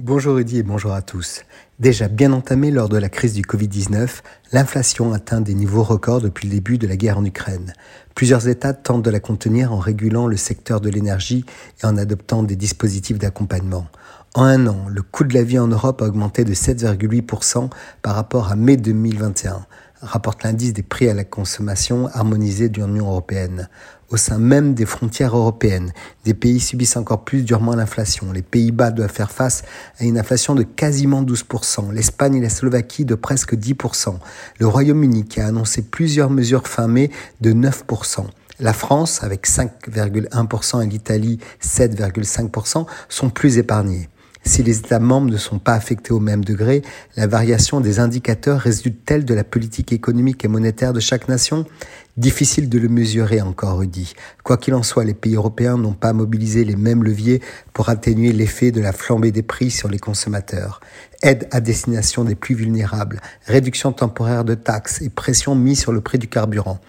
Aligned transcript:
Bonjour 0.00 0.36
Rudy 0.36 0.58
et 0.58 0.62
bonjour 0.62 0.92
à 0.92 1.02
tous. 1.02 1.42
Déjà 1.80 2.06
bien 2.06 2.32
entamée 2.32 2.70
lors 2.70 2.88
de 2.88 2.96
la 2.96 3.08
crise 3.08 3.32
du 3.32 3.42
Covid-19, 3.42 4.20
l'inflation 4.52 5.12
atteint 5.12 5.40
des 5.40 5.54
niveaux 5.54 5.82
records 5.82 6.20
depuis 6.20 6.46
le 6.46 6.54
début 6.54 6.78
de 6.78 6.86
la 6.86 6.96
guerre 6.96 7.18
en 7.18 7.24
Ukraine. 7.24 7.72
Plusieurs 8.14 8.46
États 8.46 8.74
tentent 8.74 9.04
de 9.04 9.10
la 9.10 9.18
contenir 9.18 9.72
en 9.72 9.78
régulant 9.78 10.28
le 10.28 10.36
secteur 10.36 10.80
de 10.80 10.88
l'énergie 10.88 11.44
et 11.82 11.84
en 11.84 11.96
adoptant 11.96 12.44
des 12.44 12.54
dispositifs 12.54 13.18
d'accompagnement. 13.18 13.88
En 14.36 14.44
un 14.44 14.68
an, 14.68 14.86
le 14.88 15.02
coût 15.02 15.24
de 15.24 15.34
la 15.34 15.42
vie 15.42 15.58
en 15.58 15.66
Europe 15.66 16.00
a 16.00 16.04
augmenté 16.04 16.44
de 16.44 16.54
7,8% 16.54 17.68
par 18.00 18.14
rapport 18.14 18.52
à 18.52 18.54
mai 18.54 18.76
2021 18.76 19.66
rapporte 20.00 20.44
l'indice 20.44 20.72
des 20.72 20.82
prix 20.82 21.08
à 21.08 21.14
la 21.14 21.24
consommation 21.24 22.08
harmonisé 22.08 22.68
de 22.68 22.82
l'Union 22.82 23.08
européenne. 23.08 23.68
Au 24.10 24.16
sein 24.16 24.38
même 24.38 24.72
des 24.72 24.86
frontières 24.86 25.36
européennes, 25.36 25.92
des 26.24 26.32
pays 26.32 26.60
subissent 26.60 26.96
encore 26.96 27.24
plus 27.24 27.42
durement 27.42 27.74
l'inflation. 27.74 28.32
Les 28.32 28.42
Pays-Bas 28.42 28.90
doivent 28.90 29.12
faire 29.12 29.30
face 29.30 29.64
à 29.98 30.04
une 30.04 30.18
inflation 30.18 30.54
de 30.54 30.62
quasiment 30.62 31.22
12%, 31.22 31.92
l'Espagne 31.92 32.36
et 32.36 32.40
la 32.40 32.48
Slovaquie 32.48 33.04
de 33.04 33.14
presque 33.14 33.54
10%, 33.54 34.16
le 34.60 34.66
Royaume-Uni 34.66 35.24
qui 35.24 35.40
a 35.40 35.46
annoncé 35.46 35.82
plusieurs 35.82 36.30
mesures 36.30 36.66
fin 36.66 36.88
mai 36.88 37.10
de 37.42 37.52
9%. 37.52 38.26
La 38.60 38.72
France, 38.72 39.22
avec 39.22 39.46
5,1% 39.46 40.82
et 40.82 40.88
l'Italie 40.88 41.38
7,5%, 41.62 42.86
sont 43.08 43.30
plus 43.30 43.58
épargnés. 43.58 44.08
Si 44.48 44.62
les 44.62 44.78
États 44.78 44.98
membres 44.98 45.30
ne 45.30 45.36
sont 45.36 45.58
pas 45.58 45.74
affectés 45.74 46.14
au 46.14 46.20
même 46.20 46.42
degré, 46.42 46.80
la 47.16 47.26
variation 47.26 47.82
des 47.82 48.00
indicateurs 48.00 48.58
résulte-t-elle 48.60 49.26
de 49.26 49.34
la 49.34 49.44
politique 49.44 49.92
économique 49.92 50.42
et 50.42 50.48
monétaire 50.48 50.94
de 50.94 51.00
chaque 51.00 51.28
nation? 51.28 51.66
Difficile 52.16 52.70
de 52.70 52.78
le 52.78 52.88
mesurer 52.88 53.42
encore, 53.42 53.78
Rudy. 53.78 54.14
Quoi 54.44 54.56
qu'il 54.56 54.72
en 54.72 54.82
soit, 54.82 55.04
les 55.04 55.12
pays 55.12 55.34
européens 55.34 55.76
n'ont 55.76 55.92
pas 55.92 56.14
mobilisé 56.14 56.64
les 56.64 56.76
mêmes 56.76 57.04
leviers 57.04 57.42
pour 57.74 57.90
atténuer 57.90 58.32
l'effet 58.32 58.70
de 58.70 58.80
la 58.80 58.92
flambée 58.92 59.32
des 59.32 59.42
prix 59.42 59.70
sur 59.70 59.90
les 59.90 59.98
consommateurs. 59.98 60.80
Aide 61.20 61.46
à 61.50 61.60
destination 61.60 62.24
des 62.24 62.34
plus 62.34 62.54
vulnérables, 62.54 63.20
réduction 63.44 63.92
temporaire 63.92 64.44
de 64.44 64.54
taxes 64.54 65.02
et 65.02 65.10
pression 65.10 65.56
mise 65.56 65.78
sur 65.78 65.92
le 65.92 66.00
prix 66.00 66.18
du 66.18 66.26
carburant. 66.26 66.80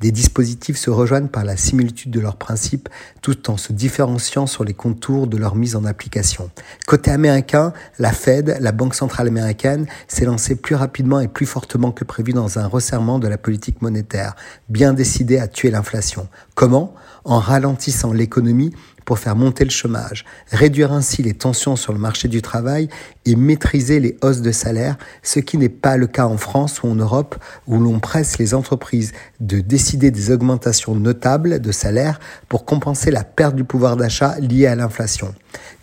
Des 0.00 0.10
dispositifs 0.12 0.76
se 0.76 0.90
rejoignent 0.90 1.28
par 1.28 1.44
la 1.44 1.56
similitude 1.56 2.10
de 2.10 2.20
leurs 2.20 2.36
principes 2.36 2.88
tout 3.22 3.50
en 3.50 3.56
se 3.56 3.72
différenciant 3.72 4.46
sur 4.46 4.62
les 4.62 4.74
contours 4.74 5.26
de 5.26 5.38
leur 5.38 5.56
mise 5.56 5.74
en 5.74 5.84
application. 5.84 6.50
Côté 6.86 7.10
américain, 7.10 7.72
la 7.98 8.12
Fed, 8.12 8.58
la 8.60 8.72
Banque 8.72 8.94
centrale 8.94 9.28
américaine, 9.28 9.86
s'est 10.06 10.26
lancée 10.26 10.56
plus 10.56 10.74
rapidement 10.74 11.20
et 11.20 11.28
plus 11.28 11.46
fortement 11.46 11.92
que 11.92 12.04
prévu 12.04 12.32
dans 12.32 12.58
un 12.58 12.66
resserrement 12.66 13.18
de 13.18 13.28
la 13.28 13.38
politique 13.38 13.80
monétaire, 13.80 14.36
bien 14.68 14.92
décidée 14.92 15.38
à 15.38 15.48
tuer 15.48 15.70
l'inflation. 15.70 16.28
Comment? 16.54 16.94
En 17.24 17.38
ralentissant 17.38 18.12
l'économie 18.12 18.72
pour 19.06 19.18
faire 19.18 19.36
monter 19.36 19.64
le 19.64 19.70
chômage, 19.70 20.26
réduire 20.50 20.92
ainsi 20.92 21.22
les 21.22 21.32
tensions 21.32 21.76
sur 21.76 21.94
le 21.94 21.98
marché 21.98 22.28
du 22.28 22.42
travail 22.42 22.88
et 23.24 23.36
maîtriser 23.36 24.00
les 24.00 24.18
hausses 24.20 24.42
de 24.42 24.50
salaire, 24.50 24.98
ce 25.22 25.40
qui 25.40 25.56
n'est 25.56 25.70
pas 25.70 25.96
le 25.96 26.06
cas 26.06 26.26
en 26.26 26.36
France 26.36 26.82
ou 26.82 26.88
en 26.88 26.96
Europe 26.96 27.36
où 27.66 27.78
l'on 27.78 28.00
presse 28.00 28.36
les 28.36 28.52
entreprises 28.52 29.12
de 29.40 29.60
décider 29.60 30.10
des 30.10 30.30
augmentations 30.30 30.94
notables 30.94 31.60
de 31.60 31.72
salaire 31.72 32.20
pour 32.48 32.66
compenser 32.66 33.10
la 33.10 33.24
perte 33.24 33.54
du 33.56 33.64
pouvoir 33.64 33.96
d'achat 33.96 34.38
liée 34.40 34.66
à 34.66 34.74
l'inflation. 34.74 35.34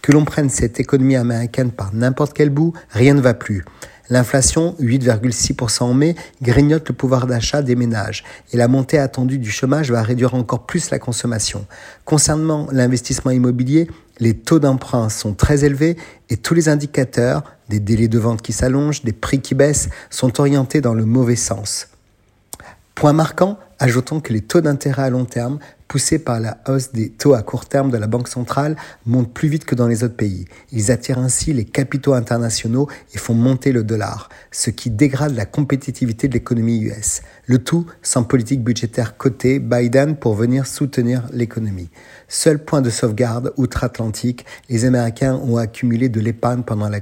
Que 0.01 0.11
l'on 0.11 0.25
prenne 0.25 0.49
cette 0.49 0.79
économie 0.79 1.15
américaine 1.15 1.71
par 1.71 1.93
n'importe 1.93 2.33
quel 2.33 2.49
bout, 2.49 2.73
rien 2.89 3.13
ne 3.13 3.21
va 3.21 3.33
plus. 3.33 3.63
L'inflation, 4.13 4.75
8,6% 4.79 5.81
en 5.81 5.95
mai, 5.95 6.13
grignote 6.39 6.87
le 6.87 6.93
pouvoir 6.93 7.25
d'achat 7.25 7.63
des 7.63 7.75
ménages 7.75 8.23
et 8.51 8.57
la 8.57 8.67
montée 8.67 8.99
attendue 8.99 9.39
du 9.39 9.49
chômage 9.49 9.89
va 9.89 10.03
réduire 10.03 10.35
encore 10.35 10.67
plus 10.67 10.91
la 10.91 10.99
consommation. 10.99 11.65
Concernant 12.05 12.67
l'investissement 12.71 13.31
immobilier, 13.31 13.87
les 14.19 14.35
taux 14.35 14.59
d'emprunt 14.59 15.09
sont 15.09 15.33
très 15.33 15.65
élevés 15.65 15.97
et 16.29 16.37
tous 16.37 16.53
les 16.53 16.69
indicateurs, 16.69 17.41
des 17.69 17.79
délais 17.79 18.07
de 18.07 18.19
vente 18.19 18.43
qui 18.43 18.53
s'allongent, 18.53 19.03
des 19.03 19.13
prix 19.13 19.41
qui 19.41 19.55
baissent, 19.55 19.89
sont 20.11 20.39
orientés 20.39 20.79
dans 20.79 20.93
le 20.93 21.05
mauvais 21.05 21.35
sens. 21.35 21.87
Point 22.95 23.13
marquant, 23.13 23.57
ajoutons 23.79 24.21
que 24.21 24.31
les 24.31 24.41
taux 24.41 24.61
d'intérêt 24.61 25.03
à 25.03 25.09
long 25.09 25.25
terme 25.25 25.59
poussés 25.93 26.17
par 26.17 26.39
la 26.39 26.57
hausse 26.67 26.91
des 26.91 27.11
taux 27.11 27.35
à 27.35 27.43
court 27.43 27.67
terme 27.67 27.91
de 27.91 27.97
la 27.97 28.07
Banque 28.07 28.27
centrale, 28.27 28.75
montent 29.05 29.31
plus 29.31 29.47
vite 29.47 29.63
que 29.63 29.75
dans 29.75 29.87
les 29.87 30.03
autres 30.03 30.15
pays. 30.15 30.45
Ils 30.71 30.89
attirent 30.89 31.19
ainsi 31.19 31.53
les 31.53 31.65
capitaux 31.65 32.15
internationaux 32.15 32.87
et 33.13 33.19
font 33.19 33.35
monter 33.35 33.71
le 33.71 33.83
dollar, 33.83 34.29
ce 34.49 34.71
qui 34.71 34.89
dégrade 34.89 35.35
la 35.35 35.45
compétitivité 35.45 36.27
de 36.27 36.33
l'économie 36.33 36.81
US. 36.81 37.21
Le 37.45 37.59
tout 37.59 37.85
sans 38.01 38.23
politique 38.23 38.63
budgétaire 38.63 39.17
cotée 39.17 39.59
Biden 39.59 40.15
pour 40.15 40.33
venir 40.33 40.65
soutenir 40.65 41.27
l'économie. 41.31 41.91
Seul 42.27 42.57
point 42.57 42.81
de 42.81 42.89
sauvegarde 42.89 43.53
outre-Atlantique, 43.57 44.47
les 44.69 44.85
Américains 44.85 45.35
ont 45.35 45.57
accumulé 45.57 46.09
de 46.09 46.19
l'épargne 46.19 46.63
pendant 46.63 46.89
la 46.89 47.01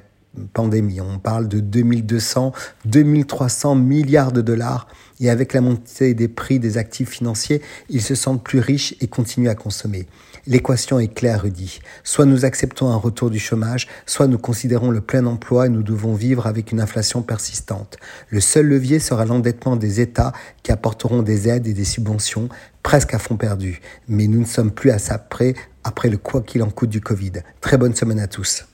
pandémie. 0.53 1.01
On 1.01 1.19
parle 1.19 1.47
de 1.47 1.59
2200, 1.59 2.53
2300 2.85 3.75
milliards 3.75 4.31
de 4.31 4.41
dollars. 4.41 4.87
Et 5.19 5.29
avec 5.29 5.53
la 5.53 5.61
montée 5.61 6.15
des 6.15 6.27
prix 6.27 6.59
des 6.59 6.77
actifs 6.77 7.09
financiers, 7.09 7.61
ils 7.89 8.01
se 8.01 8.15
sentent 8.15 8.43
plus 8.43 8.59
riches 8.59 8.95
et 9.01 9.07
continuent 9.07 9.49
à 9.49 9.55
consommer. 9.55 10.07
L'équation 10.47 10.99
est 10.99 11.13
claire, 11.13 11.43
Rudy. 11.43 11.79
Soit 12.03 12.25
nous 12.25 12.45
acceptons 12.45 12.89
un 12.89 12.95
retour 12.95 13.29
du 13.29 13.37
chômage, 13.37 13.87
soit 14.07 14.25
nous 14.25 14.39
considérons 14.39 14.89
le 14.89 15.01
plein 15.01 15.27
emploi 15.27 15.67
et 15.67 15.69
nous 15.69 15.83
devons 15.83 16.15
vivre 16.15 16.47
avec 16.47 16.71
une 16.71 16.81
inflation 16.81 17.21
persistante. 17.21 17.97
Le 18.29 18.39
seul 18.39 18.65
levier 18.65 18.97
sera 18.97 19.25
l'endettement 19.25 19.75
des 19.75 20.01
États 20.01 20.33
qui 20.63 20.71
apporteront 20.71 21.21
des 21.21 21.47
aides 21.47 21.67
et 21.67 21.73
des 21.73 21.85
subventions 21.85 22.49
presque 22.81 23.13
à 23.13 23.19
fond 23.19 23.37
perdu. 23.37 23.81
Mais 24.07 24.25
nous 24.25 24.39
ne 24.39 24.45
sommes 24.45 24.71
plus 24.71 24.89
à 24.89 24.97
ça 24.97 25.19
près 25.19 25.53
après 25.83 26.09
le 26.09 26.17
quoi 26.17 26.41
qu'il 26.41 26.63
en 26.63 26.71
coûte 26.71 26.89
du 26.89 27.01
Covid. 27.01 27.33
Très 27.59 27.77
bonne 27.77 27.93
semaine 27.93 28.19
à 28.19 28.27
tous. 28.27 28.65